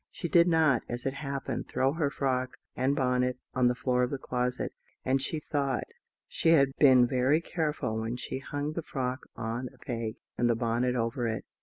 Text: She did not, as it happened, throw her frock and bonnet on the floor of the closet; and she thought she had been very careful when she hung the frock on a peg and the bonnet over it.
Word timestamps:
She 0.09 0.27
did 0.27 0.47
not, 0.47 0.81
as 0.89 1.05
it 1.05 1.13
happened, 1.13 1.67
throw 1.67 1.93
her 1.93 2.09
frock 2.09 2.57
and 2.75 2.95
bonnet 2.95 3.37
on 3.53 3.67
the 3.67 3.75
floor 3.75 4.01
of 4.01 4.09
the 4.09 4.17
closet; 4.17 4.73
and 5.05 5.21
she 5.21 5.39
thought 5.39 5.83
she 6.27 6.49
had 6.49 6.75
been 6.79 7.05
very 7.05 7.39
careful 7.39 7.99
when 7.99 8.17
she 8.17 8.39
hung 8.39 8.73
the 8.73 8.81
frock 8.81 9.27
on 9.35 9.69
a 9.71 9.77
peg 9.77 10.15
and 10.39 10.49
the 10.49 10.55
bonnet 10.55 10.95
over 10.95 11.27
it. 11.27 11.45